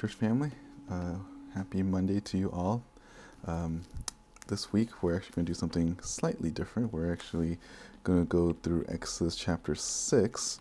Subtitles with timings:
[0.00, 0.50] Church family.
[0.90, 1.16] Uh,
[1.54, 2.82] happy Monday to you all.
[3.46, 3.82] Um,
[4.48, 6.90] this week, we're actually going to do something slightly different.
[6.90, 7.58] We're actually
[8.02, 10.60] going to go through Exodus chapter 6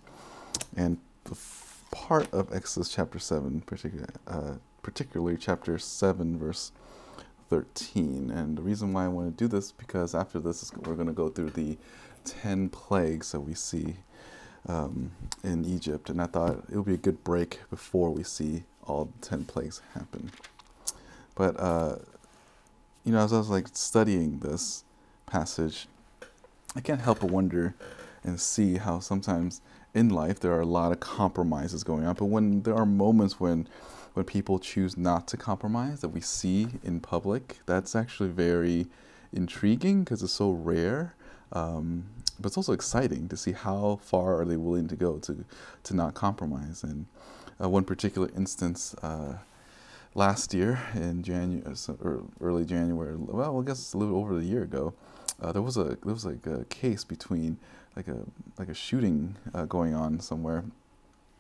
[0.76, 6.74] and the f- part of Exodus chapter 7, particular, uh, particularly chapter 7, verse
[7.50, 8.32] 13.
[8.32, 11.14] And the reason why I want to do this because after this, we're going to
[11.14, 11.78] go through the
[12.26, 13.96] 10 plagues that we see
[14.68, 15.12] um,
[15.46, 16.10] in Egypt.
[16.10, 19.82] And I thought it would be a good break before we see all 10 plagues
[19.94, 20.32] happen.
[21.36, 21.98] But, uh,
[23.04, 24.84] you know, as I was like studying this
[25.26, 25.88] passage,
[26.76, 27.76] I can't help but wonder
[28.24, 29.62] and see how sometimes
[29.94, 32.16] in life there are a lot of compromises going on.
[32.16, 33.68] But when there are moments when
[34.14, 38.88] when people choose not to compromise that we see in public, that's actually very
[39.32, 41.14] intriguing because it's so rare.
[41.54, 42.06] Um,
[42.40, 45.46] but it's also exciting to see how far are they willing to go to
[45.84, 46.84] to not compromise.
[46.84, 47.06] And
[47.62, 49.36] uh, one particular instance uh,
[50.16, 53.16] last year in January uh, or early January.
[53.16, 54.94] Well, I guess it's a little over a year ago,
[55.42, 57.58] uh, there was a there was like a case between
[57.96, 58.18] like a
[58.58, 60.64] like a shooting uh, going on somewhere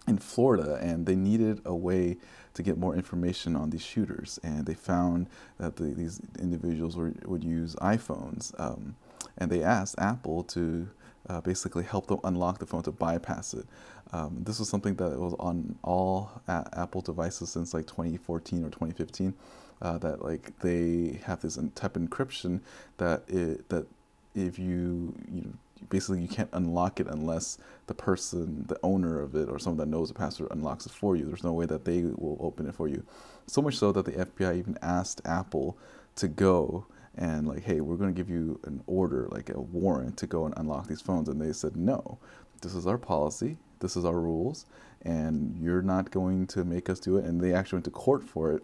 [0.07, 2.17] in Florida, and they needed a way
[2.53, 5.27] to get more information on these shooters, and they found
[5.59, 8.95] that the, these individuals were, would use iPhones, um,
[9.37, 10.89] and they asked Apple to
[11.29, 13.65] uh, basically help them unlock the phone to bypass it.
[14.11, 18.69] Um, this was something that was on all a- Apple devices since like 2014 or
[18.69, 19.33] 2015.
[19.81, 22.59] Uh, that like they have this type of encryption
[22.97, 23.87] that it, that
[24.35, 25.53] if you you
[25.89, 27.57] basically you can't unlock it unless
[27.87, 31.15] the person, the owner of it, or someone that knows the password unlocks it for
[31.15, 31.25] you.
[31.25, 33.05] There's no way that they will open it for you.
[33.47, 35.77] So much so that the FBI even asked Apple
[36.17, 36.85] to go
[37.19, 40.45] and like, hey, we're going to give you an order, like a warrant to go
[40.45, 42.17] and unlock these phones, and they said no.
[42.61, 44.65] This is our policy this is our rules,
[45.01, 47.25] and you're not going to make us do it.
[47.25, 48.63] And they actually went to court for it.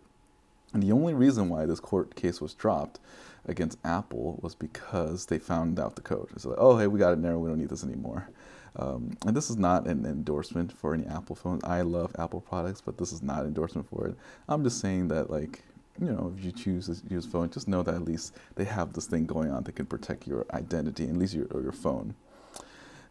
[0.74, 3.00] And the only reason why this court case was dropped
[3.46, 6.28] against Apple was because they found out the code.
[6.36, 7.38] It's like, oh, hey, we got it now.
[7.38, 8.30] We don't need this anymore.
[8.78, 11.64] Um, and this is not an endorsement for any Apple phones.
[11.64, 14.18] I love Apple products, but this is not an endorsement for it.
[14.50, 15.64] I'm just saying that, like,
[16.00, 18.94] you know, if you choose to use phone, just know that at least they have
[18.94, 22.16] this thing going on that can protect your identity, at least your or your phone.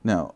[0.02, 0.34] Now,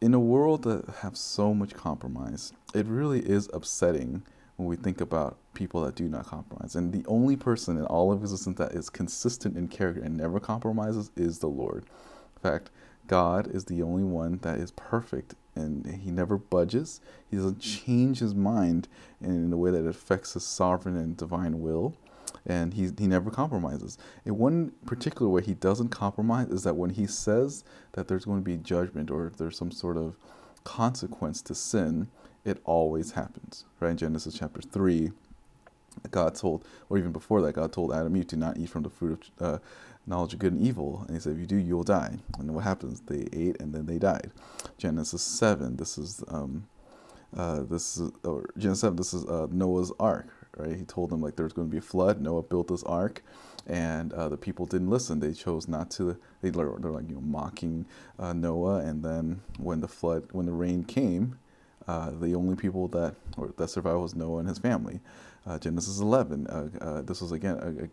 [0.00, 4.22] in a world that have so much compromise, it really is upsetting
[4.56, 6.76] when we think about people that do not compromise.
[6.76, 10.38] And the only person in all of existence that is consistent in character and never
[10.38, 11.84] compromises is the Lord.
[12.36, 12.70] In fact,
[13.06, 17.00] God is the only one that is perfect and he never budges.
[17.30, 18.88] He doesn't change his mind
[19.20, 21.96] in a way that affects his sovereign and divine will
[22.46, 23.98] and he, he never compromises.
[24.24, 28.38] In one particular way he doesn't compromise is that when he says that there's going
[28.38, 30.16] to be judgment or there's some sort of
[30.64, 32.08] consequence to sin,
[32.44, 33.64] it always happens.
[33.80, 35.10] Right in Genesis chapter 3,
[36.10, 38.90] God told, or even before that, God told Adam, you do not eat from the
[38.90, 39.58] fruit of uh,
[40.06, 41.04] knowledge of good and evil.
[41.06, 42.18] And he said, if you do, you will die.
[42.38, 43.00] And what happens?
[43.00, 44.30] They ate and then they died.
[44.78, 46.66] Genesis 7, this is, um,
[47.36, 50.76] uh, this is, or Genesis 7, this is uh, Noah's ark, right?
[50.76, 52.20] He told them like there's going to be a flood.
[52.20, 53.22] Noah built this ark,
[53.66, 55.20] and uh, the people didn't listen.
[55.20, 56.16] They chose not to.
[56.40, 57.86] They they're like you know mocking
[58.18, 61.38] uh, Noah, and then when the flood, when the rain came,
[61.88, 65.00] uh, the only people that or that survived was Noah and his family.
[65.46, 66.46] Uh, Genesis 11.
[66.48, 67.90] Uh, uh, this was again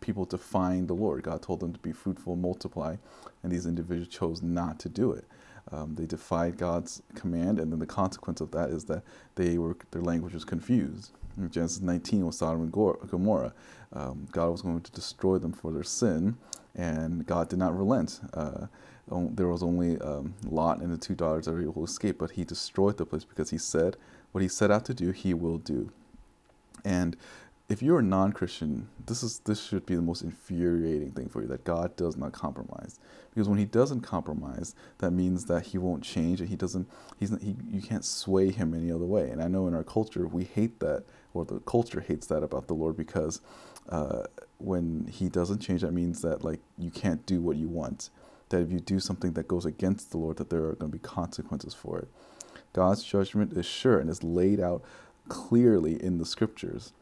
[0.00, 1.22] people to find the Lord.
[1.22, 2.96] God told them to be fruitful, multiply,
[3.42, 5.24] and these individuals chose not to do it.
[5.72, 9.02] Um, they defied God's command, and then the consequence of that is that
[9.34, 11.12] they were their language was confused.
[11.36, 13.52] In Genesis 19 was Sodom and Gomorrah.
[13.92, 16.36] Um, God was going to destroy them for their sin,
[16.74, 18.20] and God did not relent.
[18.32, 18.66] Uh,
[19.08, 22.32] there was only um, Lot and the two daughters that were able to escape, but
[22.32, 23.96] he destroyed the place because he said
[24.32, 25.90] what he set out to do, he will do.
[26.84, 27.16] And
[27.68, 31.48] if you're a non-Christian, this is this should be the most infuriating thing for you
[31.48, 33.00] that God does not compromise.
[33.34, 36.88] Because when He doesn't compromise, that means that He won't change, and He doesn't.
[37.18, 37.56] He's he.
[37.68, 39.30] You can't sway Him any other way.
[39.30, 41.04] And I know in our culture we hate that,
[41.34, 43.40] or the culture hates that about the Lord because
[43.88, 44.22] uh,
[44.58, 48.10] when He doesn't change, that means that like you can't do what you want.
[48.50, 50.98] That if you do something that goes against the Lord, that there are going to
[50.98, 52.08] be consequences for it.
[52.72, 54.84] God's judgment is sure and is laid out
[55.28, 56.92] clearly in the Scriptures.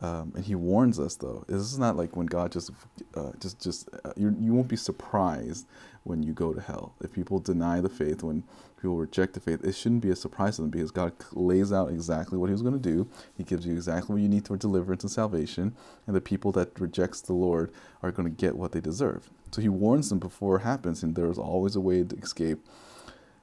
[0.00, 1.44] Um, and he warns us though.
[1.48, 2.70] This is not like when God just,
[3.14, 5.66] uh, just, just uh, you, you won't be surprised
[6.02, 6.94] when you go to hell.
[7.00, 8.44] If people deny the faith, when
[8.76, 11.90] people reject the faith, it shouldn't be a surprise to them because God lays out
[11.90, 13.08] exactly what He was going to do.
[13.36, 15.74] He gives you exactly what you need for deliverance and salvation,
[16.06, 19.30] and the people that rejects the Lord are going to get what they deserve.
[19.52, 22.66] So He warns them before it happens, and there is always a way to escape.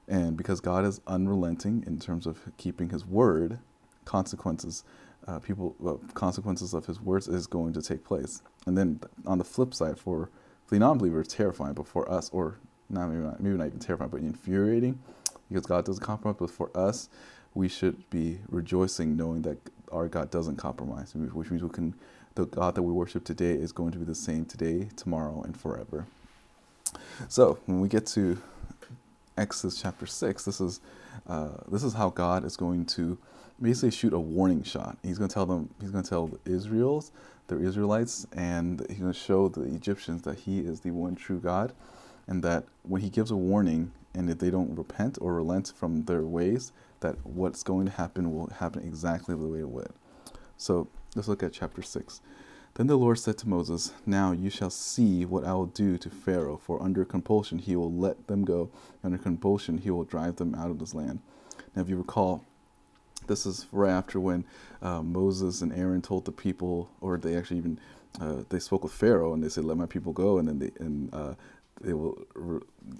[0.06, 3.58] And because God is unrelenting in terms of keeping His word,
[4.04, 4.84] consequences
[5.26, 8.42] uh, people uh, consequences of his words is going to take place.
[8.66, 10.30] And then on the flip side, for
[10.68, 12.58] the non-believer, terrifying, but for us, or
[12.88, 14.98] not maybe not, maybe not even terrifying, but infuriating,
[15.48, 16.36] because God doesn't compromise.
[16.38, 17.08] But for us,
[17.54, 19.58] we should be rejoicing, knowing that
[19.92, 21.94] our God doesn't compromise, which means we can.
[22.34, 25.54] The God that we worship today is going to be the same today, tomorrow, and
[25.54, 26.06] forever.
[27.28, 28.40] So when we get to
[29.36, 30.80] Exodus chapter six, this is
[31.26, 33.18] uh, this is how God is going to
[33.60, 34.96] basically shoot a warning shot.
[35.02, 37.12] He's going to tell them, he's going to tell the Israels,
[37.48, 41.38] the Israelites, and he's going to show the Egyptians that he is the one true
[41.38, 41.72] God,
[42.26, 46.04] and that when he gives a warning, and if they don't repent or relent from
[46.04, 49.92] their ways, that what's going to happen will happen exactly the way it would.
[50.56, 52.20] So let's look at chapter 6.
[52.74, 56.08] Then the Lord said to Moses, Now you shall see what I will do to
[56.08, 58.70] Pharaoh, for under compulsion he will let them go,
[59.04, 61.20] under compulsion he will drive them out of this land.
[61.74, 62.44] Now, if you recall,
[63.26, 64.44] this is right after when
[64.80, 67.78] uh, Moses and Aaron told the people, or they actually even
[68.20, 70.70] uh, they spoke with Pharaoh and they said, "Let my people go," and then they
[70.78, 71.34] and uh,
[71.80, 72.18] they will.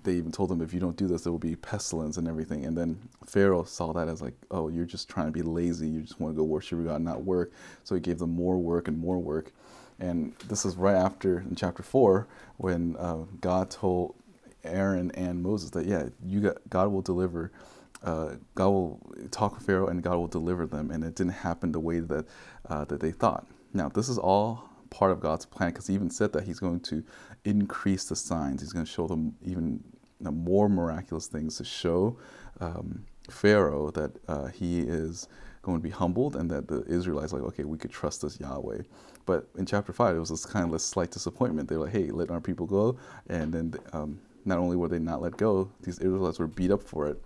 [0.05, 2.65] They even told them, "If you don't do this, there will be pestilence and everything."
[2.65, 5.89] And then Pharaoh saw that as like, "Oh, you're just trying to be lazy.
[5.89, 7.53] You just want to go worship God, not work."
[7.85, 9.53] So he gave them more work and more work.
[10.01, 12.27] And this is right after in chapter four
[12.57, 14.15] when uh, God told
[14.65, 17.53] Aaron and Moses that, "Yeah, you got God will deliver."
[18.05, 19.01] Uh, God will
[19.31, 22.27] talk with Pharaoh and God will deliver them, and it didn't happen the way that
[22.69, 23.47] uh, that they thought.
[23.73, 26.81] Now, this is all part of God's plan because He even said that He's going
[26.81, 27.03] to
[27.45, 28.61] increase the signs.
[28.61, 29.83] He's going to show them even
[30.21, 32.19] more miraculous things to show
[32.61, 35.29] um, Pharaoh that uh, he is
[35.63, 38.83] going to be humbled and that the Israelites like, okay, we could trust this Yahweh.
[39.27, 41.69] But in chapter five, it was this kind of a slight disappointment.
[41.69, 42.99] They were like, hey, let our people go,
[43.29, 46.83] and then um, not only were they not let go, these Israelites were beat up
[46.83, 47.23] for it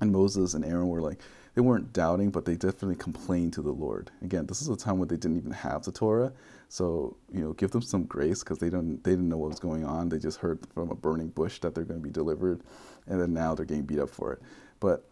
[0.00, 1.20] and Moses and Aaron were like,
[1.54, 4.10] they weren't doubting, but they definitely complained to the Lord.
[4.22, 6.32] Again, this is a time where they didn't even have the Torah,
[6.68, 9.60] so you know, give them some grace because they don't they didn't know what was
[9.60, 10.08] going on.
[10.08, 12.62] They just heard from a burning bush that they're going to be delivered,
[13.06, 14.42] and then now they're getting beat up for it.
[14.80, 15.04] But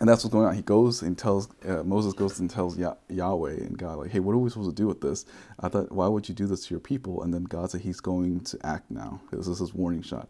[0.00, 0.54] and that's what's going on.
[0.54, 4.20] He goes and tells uh, Moses goes and tells Yah- Yahweh and God like, "Hey,
[4.20, 5.24] what are we supposed to do with this?
[5.60, 8.00] I thought, why would you do this to your people?" And then God said He's
[8.00, 10.28] going to act now this is his warning shot.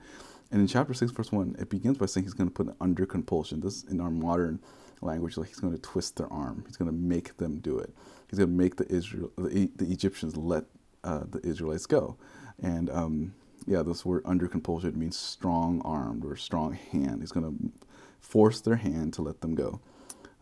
[0.54, 3.06] And in chapter 6, verse 1, it begins by saying he's going to put under
[3.06, 3.58] compulsion.
[3.58, 4.60] This, in our modern
[5.00, 6.62] language, like he's going to twist their arm.
[6.64, 7.92] He's going to make them do it.
[8.30, 10.66] He's going to make the Israel, the, the Egyptians let
[11.02, 12.16] uh, the Israelites go.
[12.62, 13.34] And um,
[13.66, 17.22] yeah, this word under compulsion means strong armed or strong hand.
[17.22, 17.88] He's going to
[18.20, 19.80] force their hand to let them go.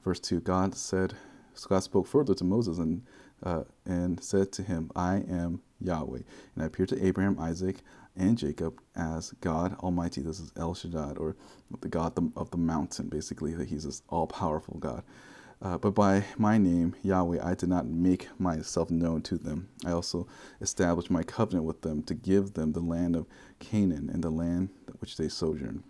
[0.05, 1.15] Verse 2 God said,
[1.69, 3.01] God spoke further to Moses and,
[3.43, 6.21] uh, and said to him, I am Yahweh.
[6.55, 7.79] And I appeared to Abraham, Isaac,
[8.17, 10.21] and Jacob as God Almighty.
[10.21, 11.37] This is El Shaddai, or
[11.81, 15.03] the God of the mountain, basically, that He's this all powerful God.
[15.63, 19.69] Uh, but by my name, Yahweh, I did not make myself known to them.
[19.87, 20.27] I also
[20.61, 23.27] established my covenant with them to give them the land of
[23.61, 25.85] Canaan and the land which they sojourn.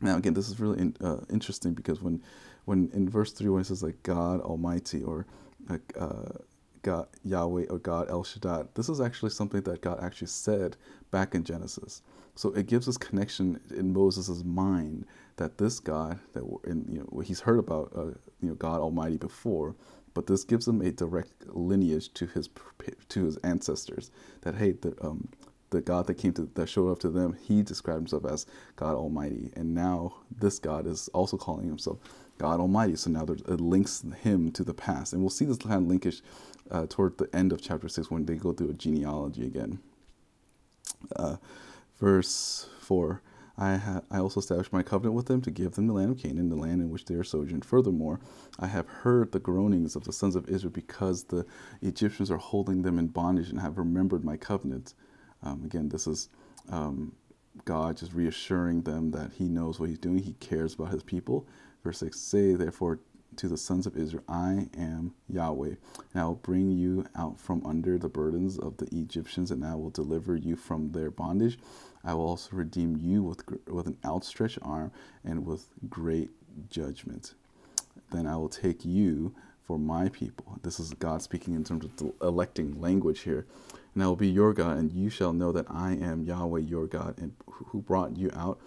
[0.00, 2.22] Now, again, this is really in, uh, interesting because when,
[2.64, 5.26] when in verse 3, when it says like God Almighty or
[5.68, 6.38] like, uh,
[6.86, 8.64] God Yahweh or God El Shaddai.
[8.74, 10.76] This is actually something that God actually said
[11.10, 12.00] back in Genesis.
[12.36, 15.04] So it gives us connection in Moses' mind
[15.36, 18.04] that this God that in, you know he's heard about uh,
[18.40, 19.74] you know God Almighty before,
[20.14, 22.48] but this gives him a direct lineage to his
[23.08, 24.12] to his ancestors.
[24.42, 25.28] That hey, the um,
[25.70, 28.94] the God that came to that showed up to them, he described himself as God
[28.94, 31.98] Almighty, and now this God is also calling himself
[32.38, 32.94] God Almighty.
[32.94, 36.22] So now it links him to the past, and we'll see this kind of linkage
[36.70, 39.80] uh, toward the end of chapter 6 when they go through a genealogy again.
[41.14, 41.36] Uh,
[41.98, 43.22] verse 4
[43.58, 46.18] I, ha- I also established my covenant with them to give them the land of
[46.18, 47.64] Canaan, the land in which they are sojourned.
[47.64, 48.20] Furthermore,
[48.58, 51.46] I have heard the groanings of the sons of Israel because the
[51.80, 54.92] Egyptians are holding them in bondage and have remembered my covenant.
[55.42, 56.28] Um, again, this is
[56.70, 57.12] um,
[57.64, 61.46] God just reassuring them that He knows what He's doing, He cares about His people.
[61.82, 62.98] Verse 6 Say, therefore,
[63.36, 65.74] to the sons of Israel, I am Yahweh,
[66.12, 69.74] and I will bring you out from under the burdens of the Egyptians, and I
[69.74, 71.58] will deliver you from their bondage.
[72.04, 74.92] I will also redeem you with, with an outstretched arm
[75.24, 76.30] and with great
[76.70, 77.34] judgment.
[78.10, 80.58] Then I will take you for my people.
[80.62, 83.46] This is God speaking in terms of electing language here.
[83.94, 86.86] And I will be your God, and you shall know that I am Yahweh your
[86.86, 88.60] God, and who brought you out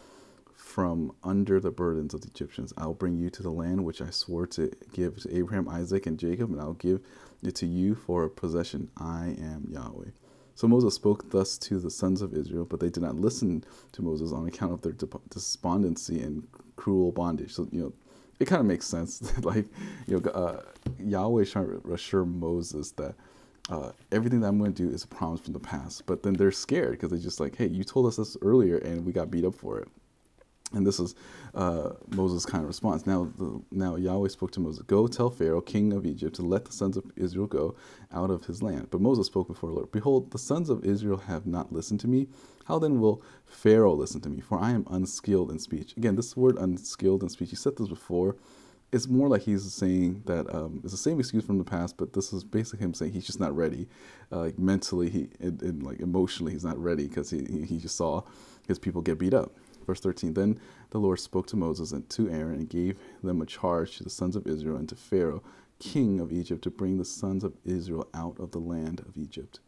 [0.59, 2.73] from under the burdens of the Egyptians.
[2.77, 6.19] I'll bring you to the land which I swore to give to Abraham, Isaac, and
[6.19, 6.99] Jacob, and I'll give
[7.41, 8.91] it to you for a possession.
[8.97, 10.11] I am Yahweh.
[10.55, 13.63] So Moses spoke thus to the sons of Israel, but they did not listen
[13.93, 14.91] to Moses on account of their
[15.29, 17.53] despondency and cruel bondage.
[17.53, 17.93] So, you know,
[18.39, 19.19] it kind of makes sense.
[19.19, 19.65] that like,
[20.07, 20.61] you know, uh,
[20.99, 23.15] Yahweh is trying to assure Moses that
[23.69, 26.05] uh, everything that I'm going to do is a promise from the past.
[26.05, 29.05] But then they're scared because they're just like, hey, you told us this earlier and
[29.05, 29.87] we got beat up for it.
[30.73, 31.15] And this is
[31.55, 33.07] uh, Moses' kind of response.
[33.07, 36.65] Now, the, now Yahweh spoke to Moses, "Go tell Pharaoh, king of Egypt, to let
[36.65, 37.75] the sons of Israel go
[38.11, 41.17] out of his land." But Moses spoke before the Lord, "Behold, the sons of Israel
[41.17, 42.27] have not listened to me.
[42.65, 44.41] How then will Pharaoh listen to me?
[44.41, 47.87] For I am unskilled in speech." Again, this word "unskilled in speech." He said this
[47.87, 48.35] before.
[48.91, 52.13] It's more like he's saying that um, it's the same excuse from the past, but
[52.13, 53.87] this is basically him saying he's just not ready,
[54.31, 57.77] uh, like mentally, he and, and, like emotionally, he's not ready because he, he he
[57.77, 58.23] just saw
[58.67, 59.51] his people get beat up.
[59.89, 60.59] Verse 13 Then
[60.91, 64.11] the Lord spoke to Moses and to Aaron and gave them a charge to the
[64.11, 65.41] sons of Israel and to Pharaoh,
[65.79, 69.59] king of Egypt, to bring the sons of Israel out of the land of Egypt.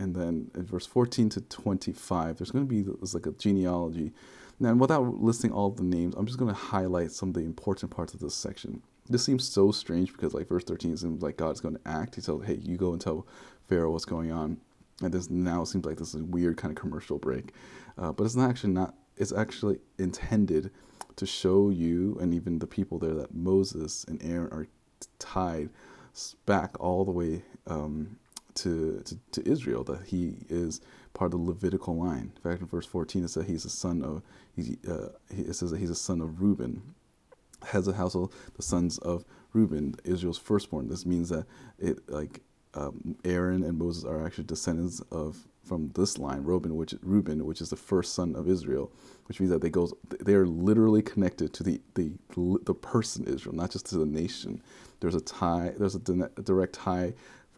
[0.00, 4.10] And then in verse 14 to 25, there's going to be there's like a genealogy.
[4.58, 7.92] Now, without listing all the names, I'm just going to highlight some of the important
[7.92, 8.82] parts of this section.
[9.08, 12.16] This seems so strange because, like, verse 13 seems like God's going to act.
[12.16, 13.28] He tells, hey, you go and tell
[13.68, 14.58] Pharaoh what's going on.
[15.02, 17.54] And this now seems like this is a weird kind of commercial break.
[17.96, 20.70] Uh, but it's not actually not is actually intended
[21.16, 24.66] to show you and even the people there that Moses and Aaron are
[25.18, 25.68] tied
[26.46, 28.16] back all the way um,
[28.54, 30.80] to, to, to Israel, that he is
[31.12, 32.32] part of the Levitical line.
[32.34, 34.22] In fact, in verse 14, it says he's a son of,
[34.56, 36.82] he, uh, it says that he's a son of Reuben.
[37.62, 40.88] Heads of household, the sons of Reuben, Israel's firstborn.
[40.88, 41.44] This means that
[41.78, 42.40] it like
[42.74, 47.60] um, Aaron and Moses are actually descendants of from this line, Reuben, which Reuben, which
[47.60, 48.92] is the first son of Israel,
[49.26, 52.12] which means that they goes they are literally connected to the the
[52.64, 54.62] the person Israel, not just to the nation.
[55.00, 55.72] There's a tie.
[55.78, 57.14] There's a, direct tie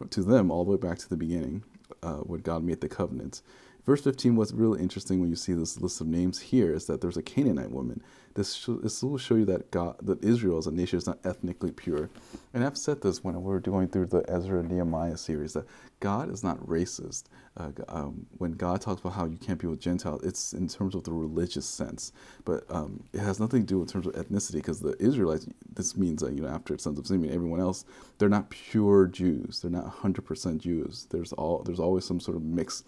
[0.09, 1.63] to them all the way back to the beginning,
[2.03, 3.41] uh, when God made the covenant.
[3.85, 7.01] Verse 15, what's really interesting when you see this list of names here is that
[7.01, 8.01] there's a Canaanite woman.
[8.33, 11.19] This, sh- this will show you that God, that Israel as a nation is not
[11.25, 12.09] ethnically pure.
[12.53, 15.65] And I've said this when we were going through the Ezra Nehemiah series that
[15.99, 17.25] God is not racist.
[17.57, 20.95] Uh, um, when God talks about how you can't be with Gentiles, it's in terms
[20.95, 22.13] of the religious sense,
[22.45, 25.45] but um, it has nothing to do in terms of ethnicity because the Israelites.
[25.75, 27.85] This means that you know after sons of Simeon, everyone else,
[28.17, 29.59] they're not pure Jews.
[29.59, 31.07] They're not 100% Jews.
[31.09, 32.83] There's all there's always some sort of mix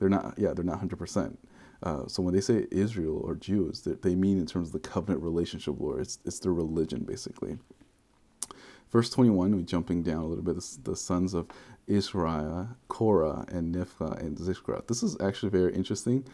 [0.00, 1.36] they're not, yeah, they're not 100%.
[1.82, 4.88] Uh, so when they say Izhar or Jews, they, they mean in terms of the
[4.88, 6.00] covenant relationship, Lord.
[6.00, 7.58] It's, it's their religion, basically.
[8.90, 11.46] Verse 21, we're jumping down a little bit, the sons of
[11.86, 14.84] Israel, Korah, and Nephah, and Zikra.
[14.88, 16.24] This is actually very interesting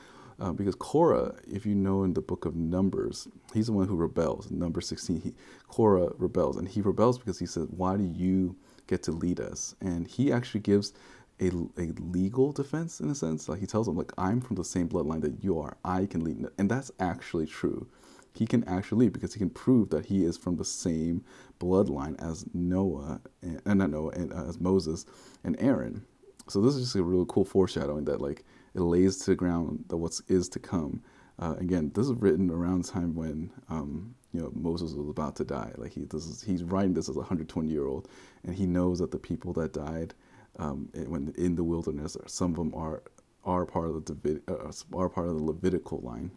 [0.41, 3.97] uh, because Korah, if you know in the book of Numbers, he's the one who
[3.97, 4.51] rebels.
[4.51, 5.35] Number 16, he,
[5.69, 6.57] Korah rebels.
[6.57, 8.57] And he rebels because he says, Why do you
[8.87, 9.75] get to lead us?
[9.81, 10.93] And he actually gives
[11.41, 13.49] a, a legal defense in a sense.
[13.49, 15.77] Like he tells them, like, I'm from the same bloodline that you are.
[15.85, 16.47] I can lead.
[16.59, 17.87] And that's actually true.
[18.33, 21.25] He can actually lead because he can prove that he is from the same
[21.59, 25.07] bloodline as Noah, and, and not Noah, and uh, as Moses
[25.43, 26.05] and Aaron.
[26.49, 29.85] So this is just a really cool foreshadowing that like it lays to the ground
[29.89, 31.03] that what is to come.
[31.39, 35.37] Uh, again, this is written around the time when um, you know Moses was about
[35.37, 35.73] to die.
[35.77, 38.09] Like he this is he's writing this as a 120 year old,
[38.45, 40.15] and he knows that the people that died
[40.59, 42.17] um, when in the wilderness.
[42.27, 43.03] Some of them are
[43.45, 46.31] are part of the uh, are part of the Levitical line.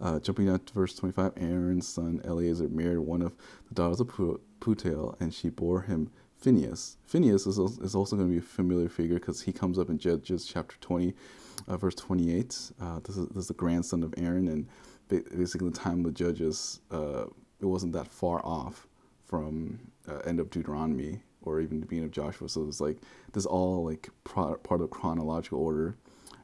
[0.00, 3.34] Uh, jumping down to verse 25, Aaron's son Eleazar married one of
[3.68, 4.06] the daughters of
[4.60, 6.98] Putiel, and she bore him Phineas.
[7.04, 9.98] Phineas is, is also going to be a familiar figure because he comes up in
[9.98, 11.14] Judges chapter 20,
[11.66, 12.70] uh, verse 28.
[12.80, 14.68] Uh, this, is, this is the grandson of Aaron, and
[15.08, 17.24] basically the time of the Judges, uh,
[17.60, 18.86] it wasn't that far off
[19.26, 22.48] from uh, end of Deuteronomy or even the beginning of Joshua.
[22.48, 22.98] So it's like
[23.32, 25.96] this all like part of chronological order,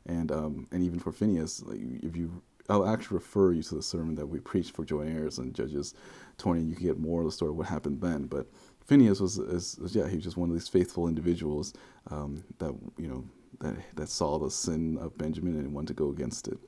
[0.07, 3.83] and um, and even for Phineas, like if you, I'll actually refer you to the
[3.83, 5.95] sermon that we preached for Joy and Judges
[6.39, 6.63] 20.
[6.63, 8.47] You can get more of the story of what happened then, but.
[8.87, 11.73] Phineas was, is, is, yeah, he was just one of these faithful individuals
[12.11, 13.25] um, that you know
[13.61, 16.59] that that saw the sin of Benjamin and wanted to go against it.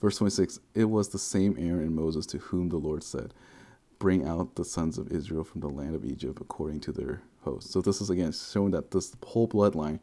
[0.00, 3.34] Verse 26 It was the same Aaron and Moses to whom the Lord said,
[4.00, 7.72] bring out the sons of Israel from the land of Egypt according to their hosts.
[7.72, 10.00] So this is again showing that this whole bloodline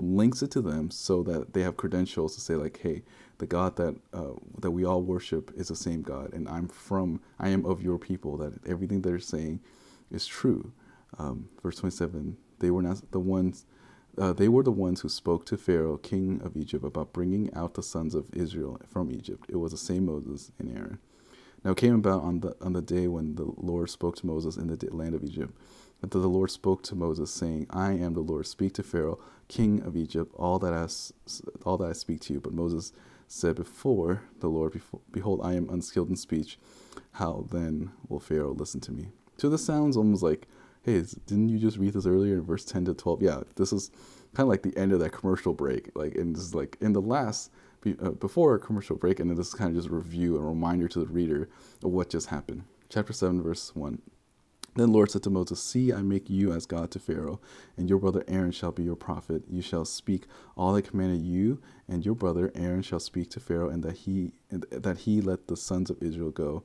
[0.00, 3.02] links it to them so that they have credentials to say like, hey,
[3.38, 7.20] the God that uh, that we all worship is the same God, and I'm from,
[7.38, 8.36] I am of your people.
[8.36, 9.60] That everything they're saying
[10.10, 10.72] is true.
[11.18, 13.64] Um, verse 27: They were not the ones.
[14.18, 17.74] Uh, they were the ones who spoke to Pharaoh, king of Egypt, about bringing out
[17.74, 19.46] the sons of Israel from Egypt.
[19.48, 20.98] It was the same Moses and Aaron.
[21.64, 24.56] Now it came about on the on the day when the Lord spoke to Moses
[24.56, 25.52] in the land of Egypt,
[26.00, 28.46] that the Lord spoke to Moses, saying, "I am the Lord.
[28.46, 30.86] Speak to Pharaoh, king of Egypt, all that I
[31.64, 32.92] all that I speak to you." But Moses
[33.26, 36.58] said before the Lord, Behold, I am unskilled in speech.
[37.12, 39.10] How then will Pharaoh listen to me?
[39.36, 40.48] So this sounds almost like,
[40.82, 43.22] hey, didn't you just read this earlier in verse 10 to 12?
[43.22, 43.90] Yeah, this is
[44.34, 45.90] kind of like the end of that commercial break.
[45.94, 47.50] Like, and this is like in the last,
[48.00, 50.40] uh, before a commercial break, and then this is kind of just a review, a
[50.40, 51.48] reminder to the reader
[51.82, 52.64] of what just happened.
[52.88, 54.00] Chapter 7, verse 1.
[54.74, 57.40] Then Lord said to Moses, See, I make you as God to Pharaoh,
[57.76, 59.42] and your brother Aaron shall be your prophet.
[59.48, 60.26] You shall speak
[60.56, 64.34] all I commanded you, and your brother Aaron shall speak to Pharaoh, and that he
[64.50, 66.62] and that he let the sons of Israel go.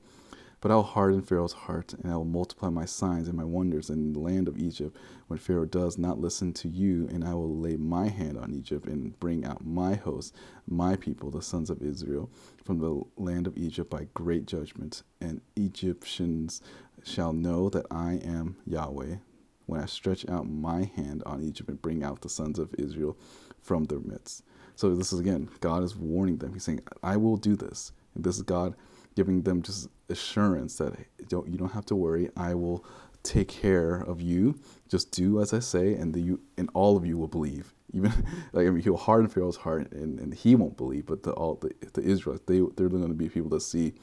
[0.64, 3.90] But I will harden Pharaoh's heart, and I will multiply my signs and my wonders
[3.90, 4.96] in the land of Egypt
[5.28, 8.88] when Pharaoh does not listen to you, and I will lay my hand on Egypt
[8.88, 10.34] and bring out my host,
[10.66, 12.32] my people, the sons of Israel,
[12.64, 15.04] from the land of Egypt by great judgment.
[15.20, 16.62] And Egyptians
[17.04, 19.18] shall know that I am Yahweh
[19.66, 23.18] when I stretch out my hand on Egypt and bring out the sons of Israel
[23.62, 24.46] from their midst.
[24.78, 26.54] So this is again, God is warning them.
[26.54, 27.92] He's saying, I will do this.
[28.16, 28.76] And this is God
[29.16, 30.94] giving them just assurance that
[31.28, 32.30] don't you don't have to worry.
[32.36, 32.86] I will
[33.24, 34.60] take care of you.
[34.90, 37.74] Just do as I say, and the, you and all of you will believe.
[37.94, 38.12] Even
[38.54, 41.06] like I mean, he'll harden Pharaoh's heart, and, and he won't believe.
[41.06, 43.94] But the all the, the Israelites, they they're going to be people that see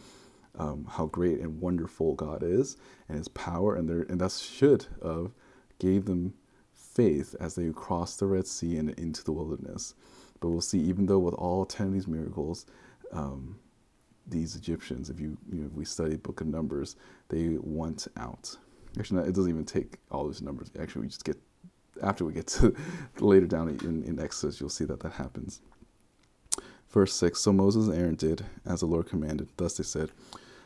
[0.59, 2.77] um, how great and wonderful God is,
[3.09, 5.33] and His power, and their and that should have
[5.79, 6.35] gave them
[6.73, 9.95] faith as they crossed the Red Sea and into the wilderness.
[10.41, 12.67] But we'll see, even though with all ten of these miracles.
[13.13, 13.59] Um,
[14.31, 16.97] these Egyptians, if you, you know, if we study Book of Numbers,
[17.29, 18.57] they want out.
[18.99, 20.71] Actually, it doesn't even take all those numbers.
[20.81, 21.37] Actually, we just get
[22.03, 22.75] after we get to
[23.21, 25.61] later down in, in Exodus, you'll see that that happens.
[26.91, 29.49] Verse 6 So Moses and Aaron did as the Lord commanded.
[29.57, 30.11] Thus they said,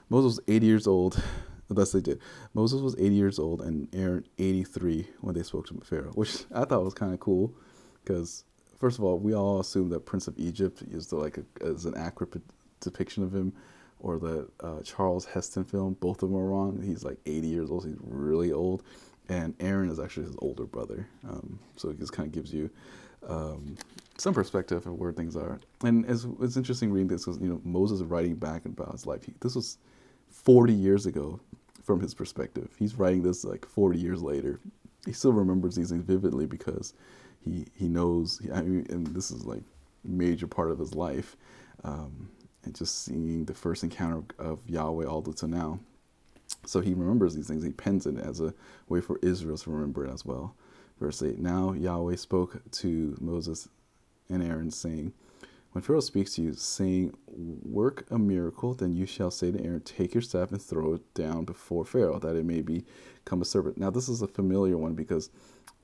[0.09, 1.23] Moses was 80 years old.
[1.69, 2.21] Thus they did.
[2.53, 6.65] Moses was 80 years old and Aaron 83 when they spoke to Pharaoh, which I
[6.65, 7.55] thought was kind of cool
[8.05, 8.45] because,
[8.79, 11.87] first of all, we all assume that Prince of Egypt is the, like a, is
[11.87, 12.43] an accurate
[12.85, 13.53] depiction of him,
[14.01, 15.95] or the uh, Charlton Heston film.
[16.01, 16.81] Both of them are wrong.
[16.83, 17.85] He's like 80 years old.
[17.85, 18.83] he's really old,
[19.29, 21.07] and Aaron is actually his older brother.
[21.29, 22.71] Um, so it just kind of gives you
[23.29, 23.77] um,
[24.19, 25.61] some perspective of where things are.
[25.83, 29.07] And it's, it's interesting reading this because you know Moses is writing back about his
[29.07, 29.25] life.
[29.25, 29.79] He, this was
[30.31, 31.41] 40 years ago
[31.83, 32.71] from his perspective.
[32.79, 34.61] He's writing this like 40 years later.
[35.07, 36.95] He still remembers these things vividly because
[37.45, 38.41] he he knows.
[38.53, 39.63] I mean, and this is like
[40.03, 41.37] major part of his life.
[41.83, 42.31] Um,
[42.65, 45.81] and just seeing the first encounter of Yahweh all the to now.
[46.67, 47.65] So he remembers these things.
[47.65, 48.55] He pens it as a
[48.89, 50.55] way for Israel to remember it as well.
[51.01, 53.69] Verse 8 Now Yahweh spoke to Moses
[54.29, 55.13] and Aaron, saying,
[55.73, 59.81] When Pharaoh speaks to you, saying, Work a miracle, then you shall say to Aaron,
[59.81, 63.79] Take your staff and throw it down before Pharaoh, that it may become a serpent.
[63.79, 65.31] Now, this is a familiar one because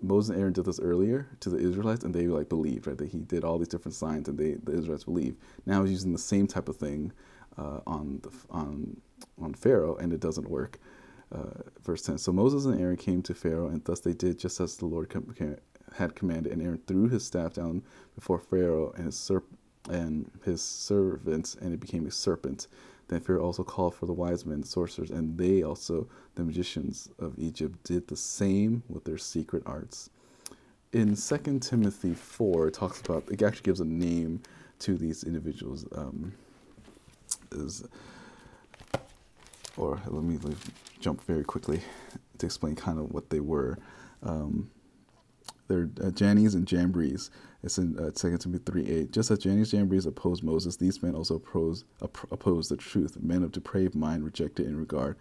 [0.02, 2.96] Moses and Aaron did this earlier to the Israelites, and they like believed, right?
[2.96, 5.38] That he did all these different signs, and they the Israelites believed.
[5.66, 7.12] Now he's using the same type of thing
[7.58, 9.00] uh, on the on
[9.40, 10.78] on Pharaoh, and it doesn't work.
[11.32, 12.18] Uh, verse ten.
[12.18, 15.10] So Moses and Aaron came to Pharaoh, and thus they did just as the Lord
[15.10, 15.34] com-
[15.96, 16.52] had commanded.
[16.52, 17.82] And Aaron threw his staff down
[18.14, 19.44] before Pharaoh and his serp-
[19.88, 22.66] and his servants, and it became a serpent.
[23.10, 27.08] Then Pharaoh also called for the wise men, the sorcerers, and they also, the magicians
[27.18, 30.10] of Egypt, did the same with their secret arts.
[30.92, 34.40] In 2 Timothy 4, it talks about, it actually gives a name
[34.78, 35.84] to these individuals.
[35.90, 36.34] Um,
[37.50, 37.82] is,
[39.76, 40.56] or let me, let me,
[41.00, 41.80] jump very quickly
[42.38, 43.76] to explain kind of what they were.
[44.22, 44.70] Um,
[45.70, 47.30] they're uh, Jannes and Jambres.
[47.62, 49.12] It's in uh, 2 Timothy 3 8.
[49.12, 53.16] Just as Jannes and Jambres opposed Moses, these men also oppose, oppose the truth.
[53.22, 55.16] Men of depraved mind rejected in regard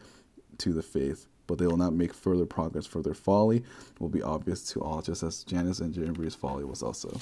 [0.57, 3.63] to the faith, but they will not make further progress, for their folly
[3.99, 7.15] will be obvious to all, just as Jannes and Jambres' folly was also.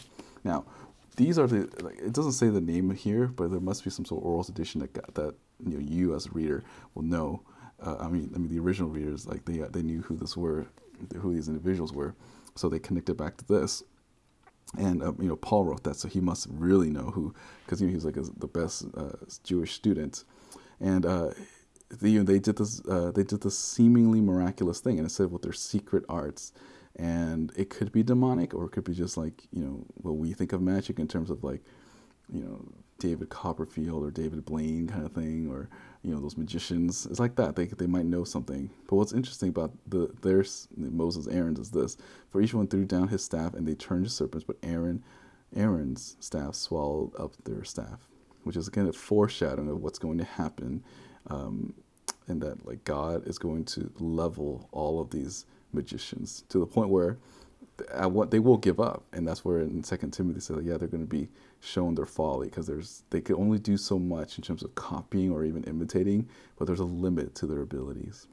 [0.44, 0.66] Now,
[1.18, 4.06] these are the, like, it doesn't say the name here, but there must be some
[4.06, 5.36] sort of oral tradition that, got, that
[5.66, 6.64] you, know, you as a reader
[6.94, 7.42] will know.
[7.84, 10.68] Uh, I mean, I mean, the original readers, like they, they knew who this were,
[11.18, 12.16] who these individuals were.
[12.58, 13.84] So they connected back to this.
[14.78, 17.34] And uh, you know, Paul wrote that, so he must really know who,
[17.66, 19.12] because you know, he was like a, the best uh,
[19.44, 20.26] Jewish student.
[20.82, 21.30] And uh,
[21.90, 25.12] they, you know, they did this, uh, they did this seemingly miraculous thing, and it
[25.12, 26.52] said with their secret arts,
[26.98, 30.34] and it could be demonic, or it could be just like you know what we
[30.34, 31.64] think of magic in terms of like,
[32.32, 32.68] you know,
[33.00, 35.70] David Copperfield or David Blaine kind of thing, or
[36.02, 37.06] you know those magicians.
[37.06, 37.56] It's like that.
[37.56, 38.70] They they might know something.
[38.88, 41.98] But what's interesting about the there's Moses Aaron's is this:
[42.30, 44.46] for each one threw down his staff, and they turned to serpents.
[44.46, 45.04] But Aaron,
[45.56, 48.08] Aaron's staff swallowed up their staff,
[48.44, 50.84] which is again a foreshadowing of what's going to happen,
[51.28, 51.74] um,
[52.28, 56.90] and that like God is going to level all of these magicians to the point
[56.90, 57.18] where
[58.08, 61.04] what they will give up, and that's where in Second Timothy says, yeah, they're going
[61.04, 64.64] to be shown their folly because there's they can only do so much in terms
[64.64, 68.28] of copying or even imitating, but there's a limit to their abilities.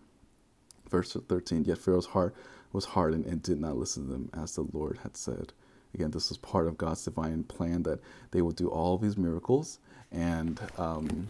[0.89, 2.35] Verse 13, yet Pharaoh's heart
[2.73, 5.53] was hardened and did not listen to them as the Lord had said.
[5.95, 8.01] Again, this is part of God's divine plan that
[8.33, 9.79] they will do all these miracles,
[10.11, 11.29] and um,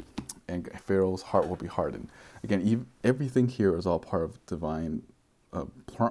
[0.48, 2.09] and Pharaoh's heart will be hardened.
[2.42, 5.03] Again, everything here is all part of divine
[5.54, 5.64] uh,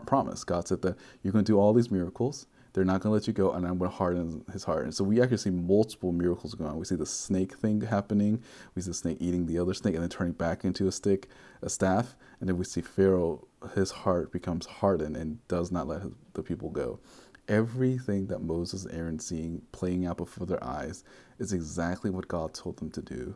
[0.05, 0.43] promise.
[0.43, 2.47] God said that you're going to do all these miracles.
[2.73, 4.85] They're not going to let you go, and I'm going to harden his heart.
[4.85, 6.79] And so we actually see multiple miracles going on.
[6.79, 8.41] We see the snake thing happening.
[8.73, 11.27] We see the snake eating the other snake and then turning back into a stick,
[11.61, 12.15] a staff.
[12.39, 16.41] And then we see Pharaoh, his heart becomes hardened and does not let his, the
[16.41, 16.99] people go.
[17.47, 21.03] Everything that Moses and Aaron seeing playing out before their eyes
[21.37, 23.35] is exactly what God told them to do.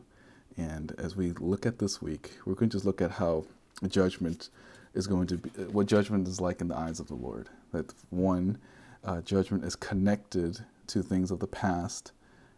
[0.56, 3.44] And as we look at this week, we're going to just look at how
[3.86, 4.50] judgment
[4.98, 7.48] is going to be, what judgment is like in the eyes of the Lord.
[7.72, 8.58] That one,
[9.04, 10.58] uh, judgment is connected
[10.88, 12.12] to things of the past,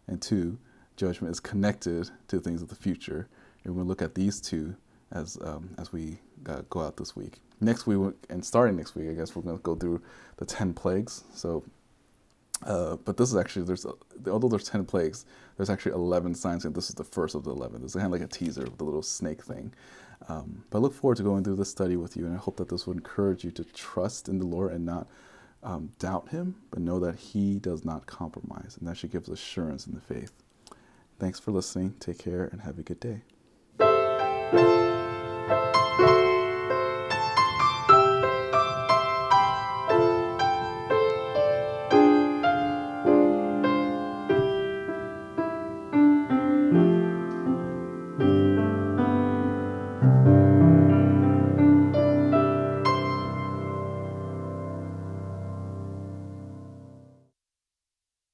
[0.07, 0.57] and two,
[0.97, 3.27] judgment is connected to things of the future.
[3.63, 4.75] And to look at these two
[5.11, 7.41] as um, as we uh, go out this week.
[7.59, 10.01] Next week, and starting next week, I guess we're going to go through
[10.37, 11.23] the ten plagues.
[11.35, 11.63] So,
[12.63, 13.85] uh, but this is actually there's
[14.27, 15.25] although there's ten plagues,
[15.57, 17.81] there's actually eleven signs, and this is the first of the eleven.
[17.81, 19.73] This is kind of like a teaser of the little snake thing.
[20.27, 22.57] Um, but I look forward to going through this study with you, and I hope
[22.57, 25.07] that this will encourage you to trust in the Lord and not
[25.63, 29.29] um, doubt Him, but know that He does not compromise, and that should give us
[29.29, 30.31] assurance in the faith.
[31.19, 31.95] Thanks for listening.
[31.99, 34.80] Take care and have a good day.